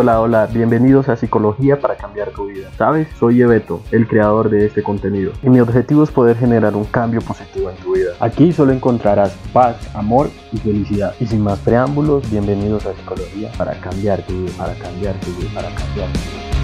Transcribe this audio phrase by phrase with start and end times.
[0.00, 2.68] Hola, hola, bienvenidos a Psicología para cambiar tu vida.
[2.78, 3.08] ¿Sabes?
[3.18, 5.32] Soy Ebeto, el creador de este contenido.
[5.42, 8.12] Y mi objetivo es poder generar un cambio positivo en tu vida.
[8.20, 11.16] Aquí solo encontrarás paz, amor y felicidad.
[11.18, 15.50] Y sin más preámbulos, bienvenidos a Psicología para cambiar tu vida, para cambiar tu vida,
[15.52, 16.57] para cambiar tu vida.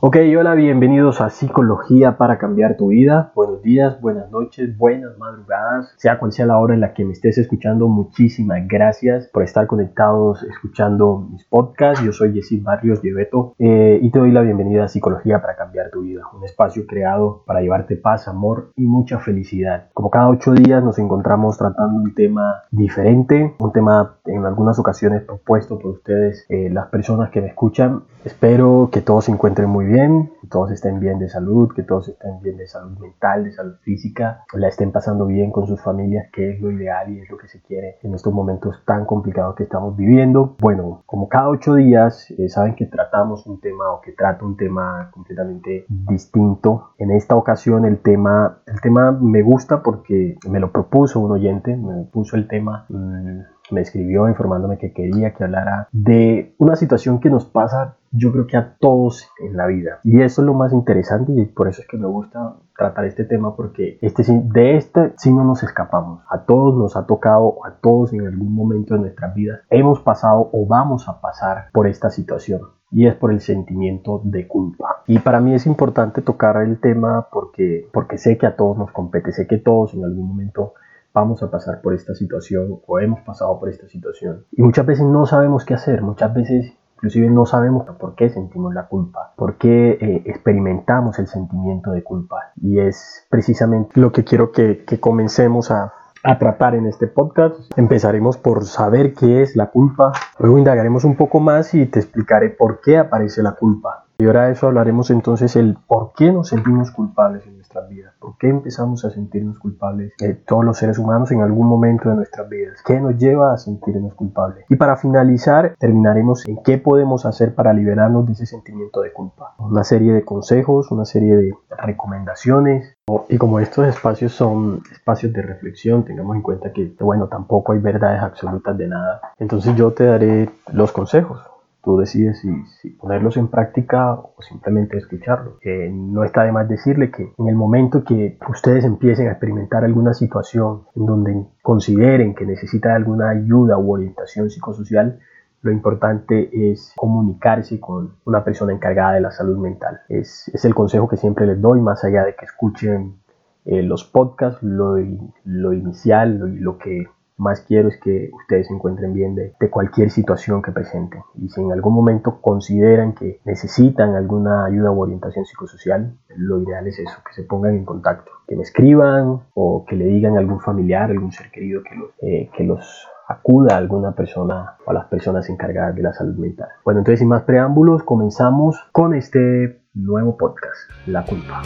[0.00, 3.32] Ok, hola, bienvenidos a Psicología para cambiar tu vida.
[3.34, 7.10] Buenos días, buenas noches, buenas madrugadas, sea cual sea la hora en la que me
[7.10, 7.88] estés escuchando.
[7.88, 12.04] Muchísimas gracias por estar conectados escuchando mis podcasts.
[12.04, 15.90] Yo soy Jessy Barrios Lleveto eh, y te doy la bienvenida a Psicología para cambiar
[15.90, 19.88] tu vida, un espacio creado para llevarte paz, amor y mucha felicidad.
[19.94, 25.22] Como cada ocho días nos encontramos tratando un tema diferente, un tema en algunas ocasiones
[25.22, 28.04] propuesto por ustedes, eh, las personas que me escuchan.
[28.24, 32.08] Espero que todos se encuentren muy bien, que todos estén bien de salud, que todos
[32.08, 36.26] estén bien de salud mental, de salud física, la estén pasando bien con sus familias,
[36.32, 39.56] que es lo ideal y es lo que se quiere en estos momentos tan complicados
[39.56, 40.56] que estamos viviendo.
[40.60, 44.56] Bueno, como cada ocho días, eh, saben que tratamos un tema o que trato un
[44.56, 46.90] tema completamente distinto.
[46.98, 51.76] En esta ocasión el tema, el tema me gusta porque me lo propuso un oyente,
[51.76, 52.86] me puso el tema...
[52.88, 58.32] Mmm, me escribió informándome que quería que hablara de una situación que nos pasa yo
[58.32, 60.00] creo que a todos en la vida.
[60.02, 63.24] Y eso es lo más interesante y por eso es que me gusta tratar este
[63.24, 66.22] tema porque este, de este sí no nos escapamos.
[66.30, 70.48] A todos nos ha tocado, a todos en algún momento de nuestras vidas hemos pasado
[70.52, 75.02] o vamos a pasar por esta situación y es por el sentimiento de culpa.
[75.06, 78.90] Y para mí es importante tocar el tema porque, porque sé que a todos nos
[78.92, 80.74] compete, sé que todos en algún momento
[81.18, 84.44] vamos a pasar por esta situación o hemos pasado por esta situación.
[84.52, 88.74] Y muchas veces no sabemos qué hacer, muchas veces inclusive no sabemos por qué sentimos
[88.74, 92.52] la culpa, por qué eh, experimentamos el sentimiento de culpa.
[92.56, 95.92] Y es precisamente lo que quiero que, comencemos a,
[96.24, 97.56] a tratar en este podcast.
[97.76, 102.50] Empezaremos por saber qué es la culpa, luego indagaremos un poco más y te explicaré
[102.50, 104.06] por qué aparece la culpa.
[104.18, 107.46] Y ahora de eso hablaremos entonces el por qué nos sentimos culpables
[107.86, 112.08] vidas, por qué empezamos a sentirnos culpables eh, todos los seres humanos en algún momento
[112.08, 114.64] de nuestras vidas, qué nos lleva a sentirnos culpables.
[114.68, 119.54] Y para finalizar, terminaremos en qué podemos hacer para liberarnos de ese sentimiento de culpa.
[119.58, 122.96] Una serie de consejos, una serie de recomendaciones.
[123.28, 127.78] Y como estos espacios son espacios de reflexión, tengamos en cuenta que, bueno, tampoco hay
[127.78, 129.20] verdades absolutas de nada.
[129.38, 131.40] Entonces yo te daré los consejos
[131.82, 135.58] Tú decides si, ponerlos en práctica o simplemente escucharlos.
[135.90, 140.12] no está de más decirle que en el momento que ustedes empiecen a experimentar alguna
[140.12, 145.20] situación en donde consideren que necesitan alguna ayuda u orientación psicosocial,
[145.62, 150.00] lo importante es comunicarse con una persona encargada de la salud mental.
[150.08, 153.20] Es, el consejo que siempre les doy, más allá de que escuchen
[153.64, 157.06] eh, los podcasts, lo, inicial, lo, lo que
[157.38, 161.22] más quiero es que ustedes se encuentren bien de, cualquier situación que presenten.
[161.36, 166.86] Y si en algún momento consideran que necesitan alguna ayuda u orientación psicosocial, lo ideal
[166.86, 170.40] es eso, que se pongan en contacto, que me escriban o que le digan a
[170.40, 174.90] algún familiar, algún ser querido que los, eh, que los acuda a alguna persona o
[174.90, 176.68] a las personas encargadas de la salud mental.
[176.84, 181.62] Bueno, entonces sin más preámbulos, comenzamos con este nuevo podcast, La culpa.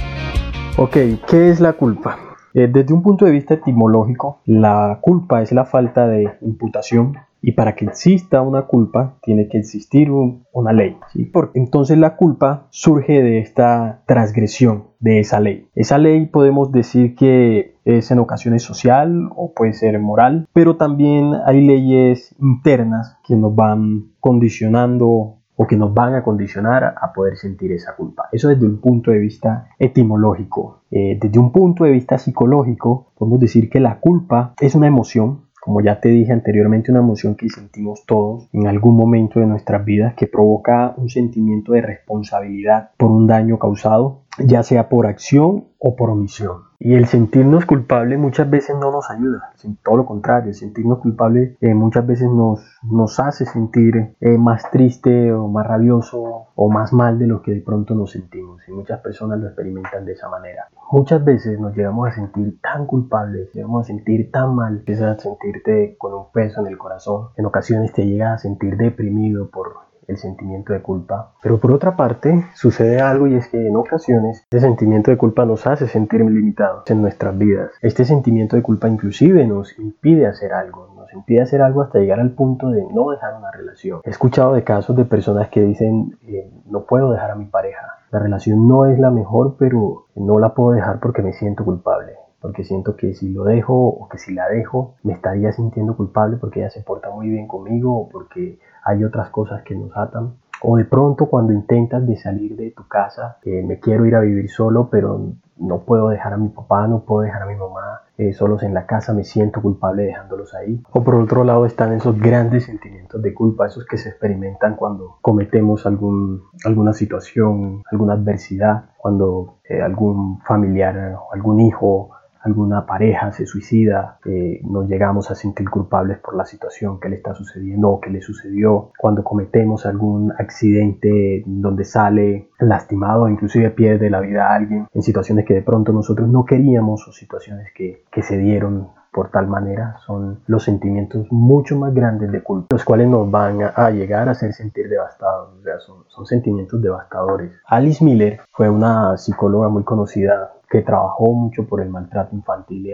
[0.77, 0.97] Ok,
[1.28, 2.31] ¿qué es la culpa?
[2.54, 7.52] Eh, desde un punto de vista etimológico, la culpa es la falta de imputación y
[7.52, 10.96] para que exista una culpa tiene que existir una ley.
[11.12, 11.24] ¿sí?
[11.24, 15.68] Porque entonces la culpa surge de esta transgresión de esa ley.
[15.74, 21.32] Esa ley podemos decir que es en ocasiones social o puede ser moral, pero también
[21.44, 27.36] hay leyes internas que nos van condicionando o que nos van a condicionar a poder
[27.36, 28.28] sentir esa culpa.
[28.32, 30.82] Eso desde un punto de vista etimológico.
[30.90, 35.42] Eh, desde un punto de vista psicológico, podemos decir que la culpa es una emoción,
[35.60, 39.84] como ya te dije anteriormente, una emoción que sentimos todos en algún momento de nuestras
[39.84, 45.66] vidas que provoca un sentimiento de responsabilidad por un daño causado, ya sea por acción
[45.78, 46.72] o por omisión.
[46.84, 49.52] Y el sentirnos culpables muchas veces no nos ayuda,
[49.84, 54.68] todo lo contrario, el sentirnos culpables eh, muchas veces nos, nos hace sentir eh, más
[54.72, 58.62] triste o más rabioso o más mal de lo que de pronto nos sentimos.
[58.66, 60.66] Y muchas personas lo experimentan de esa manera.
[60.90, 65.20] Muchas veces nos llegamos a sentir tan culpables, llegamos a sentir tan mal, empiezas a
[65.20, 67.28] sentirte con un peso en el corazón.
[67.36, 71.33] En ocasiones te llegas a sentir deprimido por el sentimiento de culpa.
[71.43, 75.45] Pero por otra parte, sucede algo y es que en ocasiones ese sentimiento de culpa
[75.45, 77.71] nos hace sentir limitados en nuestras vidas.
[77.81, 82.21] Este sentimiento de culpa inclusive nos impide hacer algo, nos impide hacer algo hasta llegar
[82.21, 84.01] al punto de no dejar una relación.
[84.04, 87.99] He escuchado de casos de personas que dicen, eh, no puedo dejar a mi pareja.
[88.10, 92.13] La relación no es la mejor, pero no la puedo dejar porque me siento culpable.
[92.42, 96.36] Porque siento que si lo dejo o que si la dejo me estaría sintiendo culpable
[96.36, 100.34] porque ella se porta muy bien conmigo o porque hay otras cosas que nos atan.
[100.65, 104.21] O de pronto cuando intentas de salir de tu casa, eh, me quiero ir a
[104.21, 108.03] vivir solo, pero no puedo dejar a mi papá, no puedo dejar a mi mamá
[108.16, 110.80] eh, solos en la casa, me siento culpable dejándolos ahí.
[110.92, 115.18] O por otro lado están esos grandes sentimientos de culpa, esos que se experimentan cuando
[115.21, 122.10] cometemos algún, alguna situación, alguna adversidad, cuando eh, algún familiar, algún hijo
[122.44, 127.16] alguna pareja se suicida, eh, nos llegamos a sentir culpables por la situación que le
[127.16, 134.10] está sucediendo o que le sucedió, cuando cometemos algún accidente donde sale lastimado inclusive pierde
[134.10, 138.04] la vida a alguien, en situaciones que de pronto nosotros no queríamos o situaciones que,
[138.10, 142.84] que se dieron por tal manera son los sentimientos mucho más grandes de culpa, los
[142.84, 147.53] cuales nos van a, llegar a hacer sentir devastados, o sea, son, son sentimientos devastadores.
[147.66, 152.86] Alice Miller fue una psicóloga muy conocida que trabajó mucho por el maltrato infantil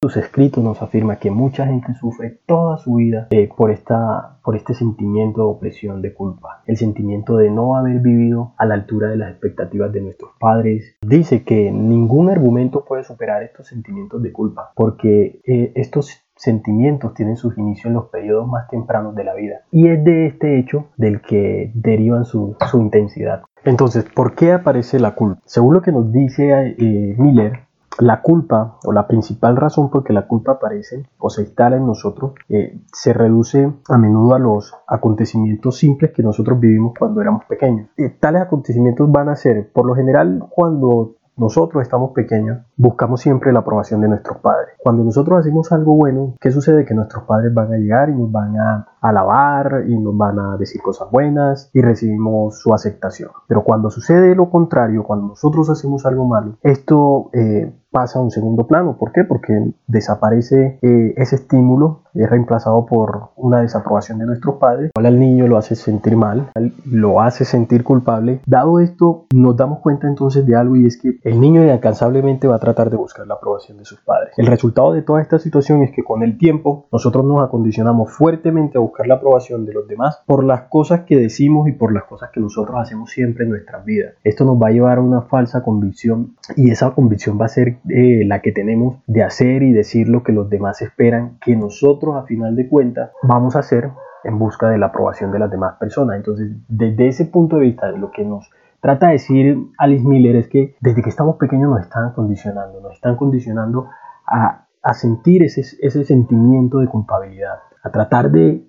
[0.00, 5.40] sus escritos nos afirma que mucha gente sufre toda su vida eh, por, este sentimiento
[5.40, 9.32] de opresión, de culpa, el sentimiento de no haber vivido a la altura de las
[9.32, 10.96] expectativas de nuestros padres.
[11.02, 17.36] Dice que ningún argumento puede superar estos sentimientos de culpa, porque eh, estos sentimientos tienen
[17.36, 19.62] sus inicios en los periodos más tempranos de la vida.
[19.72, 23.42] Y es de este hecho del que derivan su, su intensidad.
[23.64, 25.42] Entonces, ¿por qué aparece la culpa?
[25.44, 27.67] Según lo que nos dice eh, Miller,
[27.98, 31.86] la culpa o la principal razón por que la culpa aparece o se instala en
[31.86, 37.44] nosotros eh, se reduce a menudo a los acontecimientos simples que nosotros vivimos cuando éramos
[37.46, 37.88] pequeños.
[37.96, 43.52] Eh, tales acontecimientos van a ser, por lo general, cuando nosotros estamos pequeños, buscamos siempre
[43.52, 44.74] la aprobación de nuestros padres.
[44.78, 46.86] Cuando nosotros hacemos algo bueno, ¿qué sucede?
[46.86, 50.56] Que nuestros padres van a llegar y nos van a alabar y nos van a
[50.56, 53.30] decir cosas buenas y recibimos su aceptación.
[53.46, 58.30] Pero cuando sucede lo contrario, cuando nosotros hacemos algo malo, esto eh, pasa a un
[58.30, 58.96] segundo plano.
[58.98, 59.24] ¿Por qué?
[59.24, 65.46] Porque desaparece eh, ese estímulo, es reemplazado por una desaprobación de nuestros padres, al niño
[65.46, 66.50] lo hace sentir mal,
[66.84, 68.40] lo hace sentir culpable.
[68.46, 72.56] Dado esto, nos damos cuenta entonces de algo y es que el niño inalcanzablemente va
[72.56, 74.34] a tratar de buscar la aprobación de sus padres.
[74.36, 78.78] El resultado de toda esta situación es que con el tiempo nosotros nos acondicionamos fuertemente
[78.78, 82.04] a buscar la aprobación de los demás por las cosas que decimos y por las
[82.04, 84.14] cosas que nosotros hacemos siempre en nuestras vidas.
[84.22, 87.78] Esto nos va a llevar a una falsa convicción y esa convicción va a ser
[87.88, 92.16] eh, la que tenemos de hacer y decir lo que los demás esperan que nosotros
[92.16, 93.90] a final de cuentas vamos a hacer
[94.24, 96.16] en busca de la aprobación de las demás personas.
[96.16, 98.50] Entonces, desde ese punto de vista, de lo que nos
[98.80, 102.94] trata de decir Alice Miller es que desde que estamos pequeños nos están condicionando, nos
[102.94, 103.88] están condicionando
[104.26, 104.64] a,
[104.94, 108.66] sentir ese, sentimiento de culpabilidad, a tratar de,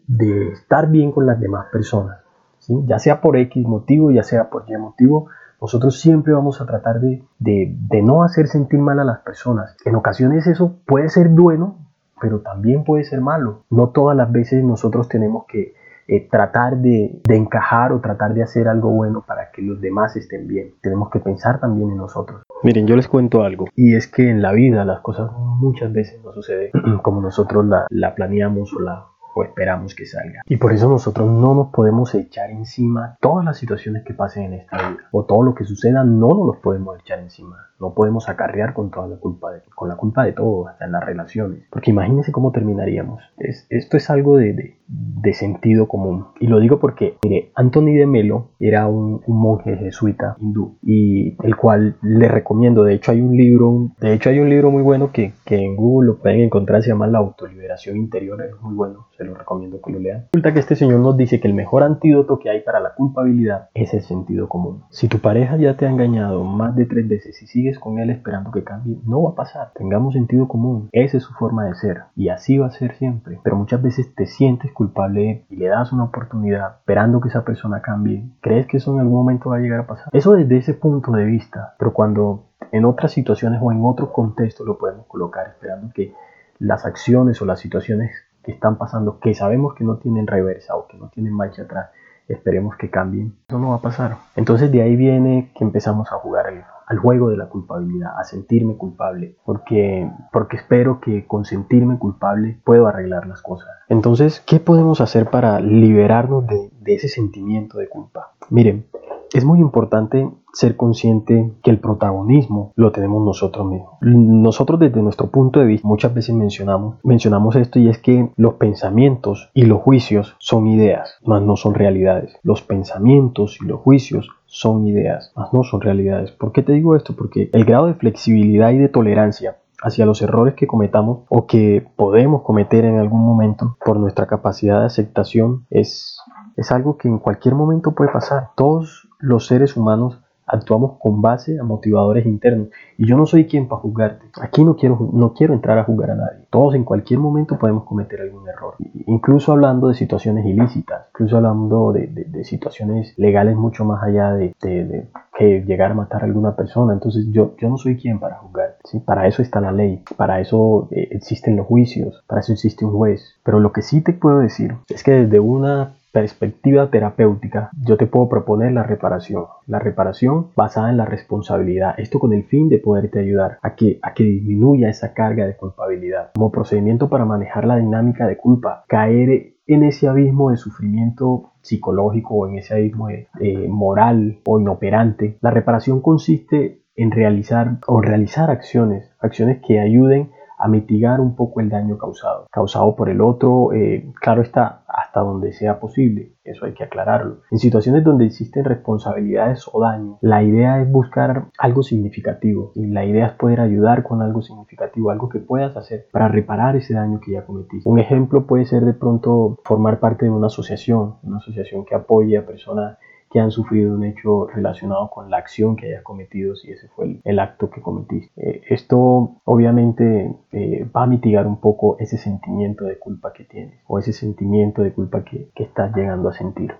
[0.52, 2.20] estar bien con las demás personas,
[2.60, 2.74] ¿sí?
[2.86, 5.28] ya sea por X motivo, ya sea por Y motivo,
[5.62, 9.76] nosotros siempre vamos a tratar de, de no hacer sentir mal a las personas.
[9.86, 11.78] En ocasiones eso puede ser bueno,
[12.20, 13.64] pero también puede ser malo.
[13.70, 15.74] No todas las veces nosotros tenemos que
[16.10, 20.16] eh, tratar de, de, encajar o tratar de hacer algo bueno para que los demás
[20.16, 20.74] estén bien.
[20.82, 22.42] Tenemos que pensar también en nosotros.
[22.64, 26.20] Miren, yo les cuento algo, y es que en la vida las cosas muchas veces
[26.24, 26.72] no suceden
[27.04, 30.42] como nosotros la, la planeamos o la o esperamos que salga.
[30.48, 34.54] Y por eso nosotros no nos podemos echar encima todas las situaciones que pasen en
[34.54, 37.69] esta vida o todo lo que suceda no nos los podemos echar encima.
[37.80, 40.92] No podemos acarrear con toda la culpa de, con la culpa de todo, hasta en
[40.92, 41.64] las relaciones.
[41.70, 43.22] Porque imagínense cómo terminaríamos.
[43.38, 46.28] Es, esto es algo de, de, sentido común.
[46.40, 51.38] Y lo digo porque, mire, Anthony de Melo era un, un, monje jesuita hindú y
[51.44, 52.84] el cual le recomiendo.
[52.84, 55.76] De hecho, hay un libro, de hecho, hay un libro muy bueno que, que en
[55.76, 58.42] Google lo pueden encontrar, se llama La autoliberación interior.
[58.42, 60.26] Es muy bueno, se lo recomiendo que lo lean.
[60.34, 63.70] Resulta que este señor nos dice que el mejor antídoto que hay para la culpabilidad
[63.74, 64.84] es el sentido común.
[64.90, 68.10] Si tu pareja ya te ha engañado más de tres veces y sigue con él
[68.10, 69.72] esperando que cambie, no va a pasar.
[69.76, 70.90] Tengamos sentido común.
[70.92, 72.04] Esa es su forma de ser.
[72.16, 73.40] Y así va a ser siempre.
[73.44, 77.82] Pero muchas veces te sientes culpable y le das una oportunidad esperando que esa persona
[77.82, 78.24] cambie.
[78.42, 80.10] ¿Crees que eso en algún momento va a llegar a pasar?
[80.14, 81.76] Eso desde ese punto de vista.
[81.78, 86.14] Pero cuando en otras situaciones o en otro contexto lo podemos colocar esperando que
[86.60, 88.12] las acciones o las situaciones
[88.44, 91.90] que están pasando, que sabemos que no tienen reversa o que no tienen marcha atrás,
[92.28, 93.36] esperemos que cambien.
[93.48, 94.18] Eso no va a pasar.
[94.36, 98.24] Entonces de ahí viene que empezamos a jugar el al juego de la culpabilidad, a
[98.24, 103.70] sentirme culpable, porque, porque espero que con sentirme culpable puedo arreglar las cosas.
[103.90, 108.34] Entonces, ¿qué podemos hacer para liberarnos de, de ese sentimiento de culpa?
[108.50, 108.88] Miren,
[109.34, 113.94] es muy importante ser consciente que el protagonismo lo tenemos nosotros mismos.
[114.02, 118.56] Nosotros desde nuestro punto de vista muchas veces mencionamos, mencionamos esto y es que los
[118.56, 122.38] pensamientos y los juicios son ideas, mas no son realidades.
[122.44, 126.32] Los pensamientos y los juicios son ideas, mas no son realidades.
[126.32, 127.16] ¿Por qué te digo esto?
[127.16, 131.88] Porque el grado de flexibilidad y de tolerancia hacia los errores que cometamos o que
[131.96, 136.18] podemos cometer en algún momento por nuestra capacidad de aceptación es,
[136.58, 138.50] es algo que en cualquier momento puede pasar.
[138.56, 142.70] Todos los seres humanos actuamos con base a motivadores internos.
[142.98, 144.26] Y yo no soy quien para juzgarte.
[144.42, 146.46] Aquí no quiero, no quiero entrar a juzgar a nadie.
[146.50, 148.76] Todos en cualquier momento podemos cometer algún error.
[149.06, 152.10] Incluso hablando de situaciones ilícitas, incluso hablando de,
[152.44, 156.94] situaciones legales mucho más allá de, de, que llegar a matar a alguna persona.
[156.94, 158.78] Entonces yo, yo no soy quien para juzgar.
[158.86, 159.00] ¿sí?
[159.00, 162.92] Para eso está la ley, para eso eh, existen los juicios, para eso existe un
[162.92, 163.36] juez.
[163.44, 168.08] Pero lo que sí te puedo decir es que desde una perspectiva terapéutica, yo te
[168.08, 169.46] puedo proponer la reparación.
[169.68, 171.96] La reparación basada en la responsabilidad.
[171.98, 175.56] Esto con el fin de poderte ayudar a que, a que disminuya esa carga de
[175.56, 176.32] culpabilidad.
[176.36, 182.36] Como procedimiento para manejar la dinámica de culpa, caer en ese abismo de sufrimiento psicológico
[182.36, 185.38] o en ese abismo de, eh, moral o inoperante.
[185.42, 191.62] La reparación consiste en realizar o realizar acciones, acciones que ayuden a mitigar un poco
[191.62, 196.66] el daño causado, causado por el otro, eh, claro está, hasta donde sea posible, eso
[196.66, 197.42] hay que aclararlo.
[197.50, 203.06] En situaciones donde existen responsabilidades o daño, la idea es buscar algo significativo y la
[203.06, 207.22] idea es poder ayudar con algo significativo, algo que puedas hacer para reparar ese daño
[207.22, 207.90] que ya cometiste.
[207.90, 212.38] Un ejemplo puede ser de pronto formar parte de una asociación, una asociación que apoye
[212.38, 212.98] a personas
[213.30, 217.22] que han sufrido un hecho relacionado con la acción que hayas cometido, si ese fue
[217.24, 218.32] el, acto que cometiste.
[218.36, 223.80] Eh, esto obviamente eh, va a mitigar un poco ese sentimiento de culpa que tienes
[223.88, 226.74] o ese sentimiento de culpa que, que estás llegando a sentir.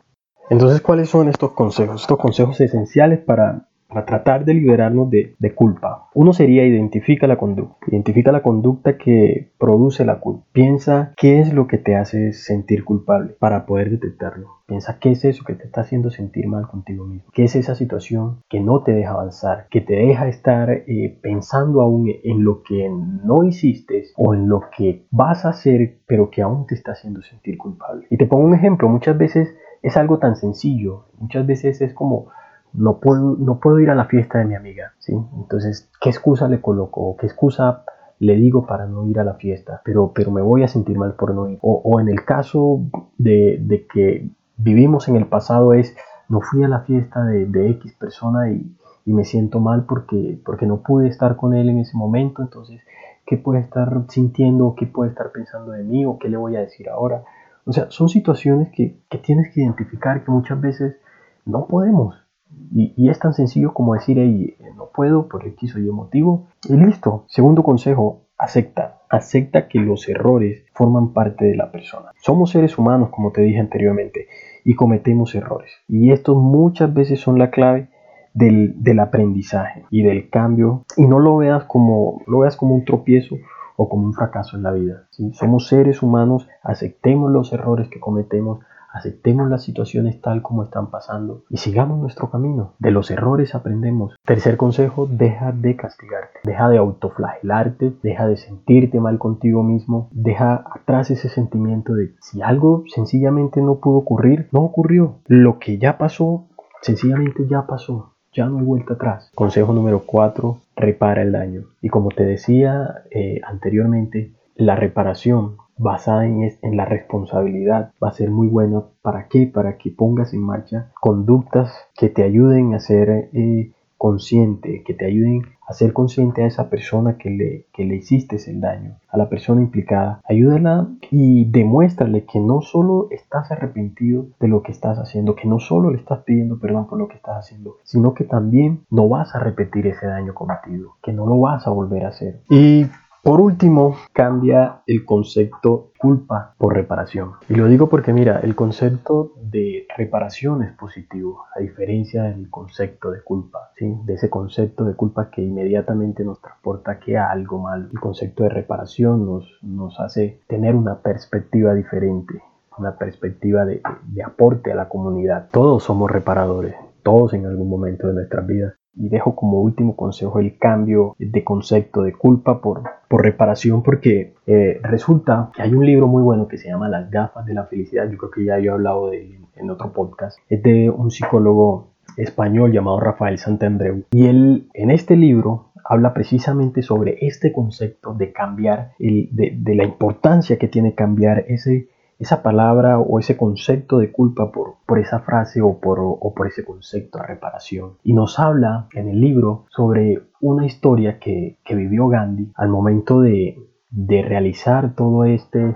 [0.50, 2.02] Entonces, ¿cuáles son estos consejos?
[2.02, 6.10] Estos consejos esenciales para para tratar de liberarnos de, culpa.
[6.14, 7.78] Uno sería identifica la conducta.
[7.88, 10.46] Identifica la conducta que produce la culpa.
[10.54, 14.60] Piensa qué es lo que te hace sentir culpable para poder detectarlo.
[14.68, 17.32] Piensa qué es eso que te está haciendo sentir mal contigo mismo.
[17.34, 19.66] ¿Qué es esa situación que no te deja avanzar?
[19.72, 24.62] Que te deja estar eh, pensando aún en lo que no hiciste o en lo
[24.78, 28.06] que vas a hacer pero que aún te está haciendo sentir culpable.
[28.12, 28.88] Y te pongo un ejemplo.
[28.88, 31.06] Muchas veces es algo tan sencillo.
[31.18, 32.28] Muchas veces es como
[32.74, 35.14] no puedo, no puedo ir a la fiesta de mi amiga, ¿sí?
[35.38, 37.16] Entonces, ¿qué excusa le coloco?
[37.18, 37.84] ¿Qué excusa
[38.20, 39.82] le digo para no ir a la fiesta?
[39.84, 41.58] Pero, pero me voy a sentir mal por no ir.
[41.62, 42.82] O, en el caso
[43.18, 45.96] de, que vivimos en el pasado es,
[46.28, 50.84] no fui a la fiesta de, X persona y, me siento mal porque, porque no
[50.84, 52.80] pude estar con él en ese momento, entonces,
[53.26, 54.76] ¿qué puede estar sintiendo?
[54.78, 56.06] ¿Qué puede estar pensando de mí?
[56.06, 57.24] ¿O qué le voy a decir ahora?
[57.66, 60.96] O sea, son situaciones que, que tienes que identificar que muchas veces
[61.44, 62.29] no podemos.
[62.72, 66.48] Y, es tan sencillo como decir, hey, no puedo por X o Y motivo.
[66.68, 67.26] Y listo.
[67.28, 69.02] Segundo consejo, acepta.
[69.10, 72.12] Acepta que los errores forman parte de la persona.
[72.22, 74.28] Somos seres humanos, como te dije anteriormente,
[74.64, 75.72] y cometemos errores.
[75.88, 77.90] Y estos muchas veces son la clave
[78.34, 80.86] del, aprendizaje y del cambio.
[80.96, 83.36] Y no lo veas como, lo veas como un tropiezo
[83.76, 85.08] o como un fracaso en la vida.
[85.34, 88.60] Somos seres humanos, aceptemos los errores que cometemos,
[88.92, 92.74] aceptemos las situaciones tal como están pasando y sigamos nuestro camino.
[92.80, 94.16] De los errores aprendemos.
[94.26, 100.64] Tercer consejo, deja de castigarte, deja de autoflagelarte, deja de sentirte mal contigo mismo, deja
[100.74, 105.20] atrás ese sentimiento de si algo sencillamente no pudo ocurrir, no ocurrió.
[105.28, 106.48] Lo que ya pasó,
[106.82, 108.14] sencillamente ya pasó.
[108.32, 109.32] Ya no hay vuelta atrás.
[109.34, 111.64] Consejo número 4, repara el daño.
[111.82, 118.14] Y como te decía eh, anteriormente, la reparación basada en, en, la responsabilidad va a
[118.14, 118.84] ser muy buena.
[119.02, 119.48] ¿Para qué?
[119.48, 125.06] Para que pongas en marcha conductas que te ayuden a ser eh, consciente, que te
[125.06, 129.18] ayuden a ser consciente a esa persona que le, que le hiciste el daño, a
[129.18, 130.22] la persona implicada.
[130.28, 135.60] Ayúdala y demuéstrale que no solo estás arrepentido de lo que estás haciendo, que no
[135.60, 139.36] solo le estás pidiendo perdón por lo que estás haciendo, sino que también no vas
[139.36, 142.40] a repetir ese daño cometido, que no lo vas a volver a hacer.
[142.50, 142.86] Y
[143.22, 147.34] por último, cambia el concepto culpa por reparación.
[147.50, 153.12] Y lo digo porque mira, el concepto de reparación es positivo, a diferencia del concepto
[153.12, 153.94] de culpa, ¿sí?
[154.06, 157.90] de ese concepto de culpa que inmediatamente nos transporta que a algo mal.
[157.92, 162.42] El concepto de reparación nos, nos hace tener una perspectiva diferente,
[162.78, 165.50] una perspectiva de, de aporte a la comunidad.
[165.52, 170.40] Todos somos reparadores, todos en algún momento de nuestras vidas y dejo como último consejo
[170.40, 175.86] el cambio de concepto de culpa por, por reparación porque eh, resulta que hay un
[175.86, 178.60] libro muy bueno que se llama Las gafas de la felicidad, yo creo que ya
[178.60, 181.88] yo he hablado de él en otro podcast, es de un psicólogo
[182.18, 184.04] español llamado Rafael Santandreu.
[184.12, 189.76] Y él en este libro habla precisamente sobre este concepto de cambiar, el, de, de
[189.76, 191.90] la importancia que tiene cambiar ese
[192.20, 196.48] esa palabra o ese concepto de culpa por, por esa frase o por, o por
[196.48, 197.94] ese concepto de reparación.
[198.04, 203.22] Y nos habla en el libro sobre una historia que, que vivió Gandhi al momento
[203.22, 203.58] de,
[203.90, 205.76] de realizar todo este,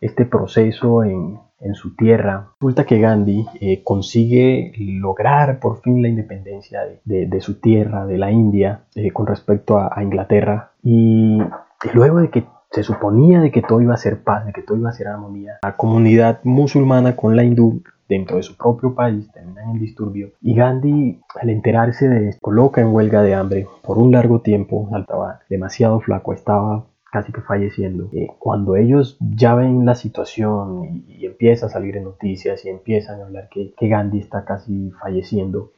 [0.00, 2.50] este proceso en, en su tierra.
[2.60, 8.18] Resulta que Gandhi eh, consigue lograr por fin la independencia de, de, su tierra, de
[8.18, 10.72] la India, eh, con respecto a, a Inglaterra.
[10.82, 14.52] Y, y, luego de que se suponía de que todo iba a ser paz, de
[14.52, 18.56] que todo iba a ser armonía, la comunidad musulmana con la hindú dentro de su
[18.56, 23.34] propio país terminan en disturbio y Gandhi al enterarse de esto coloca en huelga de
[23.34, 23.66] hambre.
[23.82, 28.08] Por un largo tiempo, estaba demasiado flaco, estaba casi que falleciendo.
[28.12, 32.70] Eh, cuando ellos ya ven la situación y, y, empieza a salir en noticias y
[32.70, 35.70] empiezan a hablar que, que Gandhi está casi falleciendo,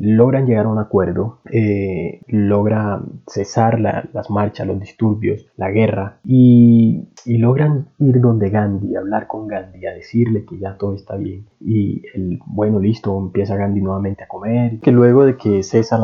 [0.00, 6.18] logran llegar a un acuerdo, eh, logra cesar la, las marchas, los disturbios, la guerra
[6.24, 11.46] y, logran ir donde Gandhi, hablar con Gandhi, a decirle que ya todo está bien.
[11.60, 15.98] Y el, bueno, listo, empieza Gandhi nuevamente a comer, que luego de que cesa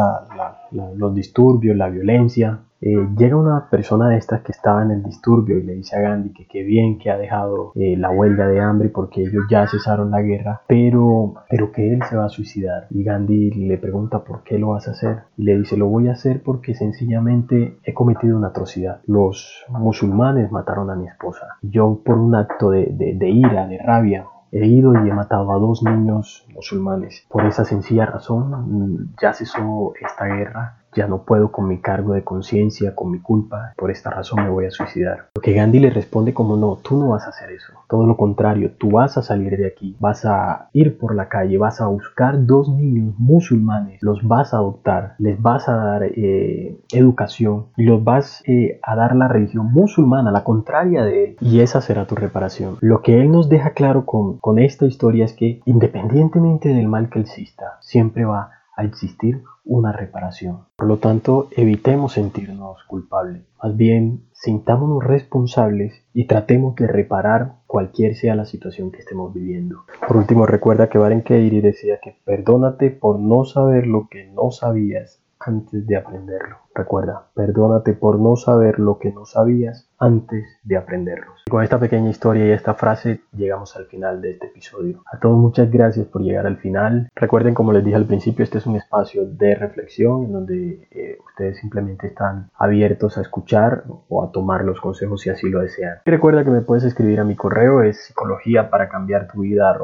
[0.71, 5.59] los disturbios, la violencia, eh, llega una persona de estas que estaba en el disturbio
[5.59, 8.61] y le dice a Gandhi que qué bien que ha dejado eh, la huelga de
[8.61, 12.87] hambre porque ellos ya cesaron la guerra, pero, pero que él se va a suicidar.
[12.91, 15.25] Y Gandhi le pregunta por qué lo vas a hacer.
[15.37, 19.01] Y le dice, lo voy a hacer porque sencillamente he cometido una atrocidad.
[19.07, 21.47] Los musulmanes mataron a mi esposa.
[21.63, 25.53] Yo por un acto de, de, de ira, de rabia, he ido y he matado
[25.53, 27.27] a dos niños musulmanes.
[27.29, 32.25] Por esa sencilla razón ya cesó esta guerra ya no puedo con mi cargo de
[32.25, 35.29] conciencia, con mi culpa, por esta razón me voy a suicidar.
[35.35, 37.73] Lo que Gandhi le responde como no, tú no vas a hacer eso.
[37.89, 41.59] Todo lo contrario, tú vas a salir de aquí, vas a ir por la calle,
[41.59, 46.81] vas a buscar dos niños musulmanes, los vas a adoptar, les vas a dar eh,
[46.93, 51.61] educación y los vas eh, a dar la religión musulmana, la contraria de él, y
[51.61, 52.79] esa será tu reparación.
[52.81, 57.11] Lo que él nos deja claro con, con esta historia es que independientemente del mal
[57.11, 60.67] que exista, siempre va a existir una reparación.
[60.77, 63.43] Por lo tanto, evitemos sentirnos culpables.
[63.63, 69.85] Más bien, sintámonos responsables y tratemos de reparar cualquier sea la situación que estemos viviendo.
[70.07, 74.51] Por último, recuerda que Baren Keiri decía que perdónate por no saber lo que no
[74.53, 76.57] sabías antes de aprenderlo.
[76.75, 81.33] Recuerda, perdónate por no saber lo que no sabías antes de aprenderlo.
[81.49, 85.03] Con esta pequeña historia y esta frase llegamos al final de este episodio.
[85.13, 87.09] A todos muchas gracias por llegar al final.
[87.15, 91.19] Recuerden, como les dije al principio, este es un espacio de reflexión en donde eh,
[91.25, 95.99] ustedes simplemente están abiertos a escuchar o a tomar los consejos si así lo desean.
[96.05, 99.77] Y recuerda que me puedes escribir a mi correo, es psicología para cambiar tu vida.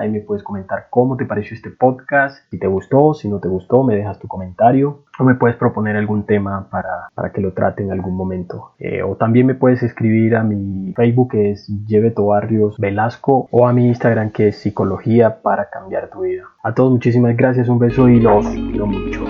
[0.00, 3.48] Ahí me puedes comentar cómo te pareció este podcast, si te gustó, si no te
[3.48, 7.52] gustó, me dejas tu comentario o me puedes proponer algún tema para, para que lo
[7.52, 8.65] trate en algún momento.
[8.78, 13.66] Eh, o también me puedes escribir a mi Facebook que es Lleveto Barrios Velasco o
[13.66, 16.44] a mi Instagram que es Psicología para cambiar tu vida.
[16.62, 19.24] A todos muchísimas gracias, un beso y los quiero mucho.